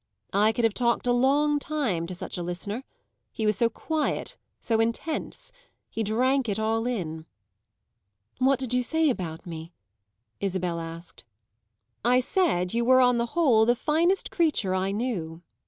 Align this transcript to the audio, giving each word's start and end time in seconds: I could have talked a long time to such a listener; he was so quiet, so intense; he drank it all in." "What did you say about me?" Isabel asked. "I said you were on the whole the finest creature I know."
I 0.33 0.51
could 0.51 0.63
have 0.63 0.73
talked 0.73 1.05
a 1.05 1.11
long 1.13 1.59
time 1.59 2.07
to 2.07 2.15
such 2.15 2.35
a 2.35 2.41
listener; 2.41 2.83
he 3.31 3.45
was 3.45 3.55
so 3.55 3.69
quiet, 3.69 4.35
so 4.59 4.79
intense; 4.79 5.51
he 5.91 6.01
drank 6.01 6.49
it 6.49 6.57
all 6.57 6.87
in." 6.87 7.27
"What 8.39 8.57
did 8.57 8.73
you 8.73 8.81
say 8.81 9.11
about 9.11 9.45
me?" 9.45 9.73
Isabel 10.39 10.79
asked. 10.79 11.23
"I 12.03 12.19
said 12.19 12.73
you 12.73 12.83
were 12.83 12.99
on 12.99 13.19
the 13.19 13.27
whole 13.37 13.63
the 13.67 13.75
finest 13.75 14.31
creature 14.31 14.73
I 14.73 14.91
know." 14.91 15.43